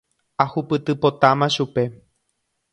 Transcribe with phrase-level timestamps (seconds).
[0.43, 1.83] Ahupytypotáma chupe.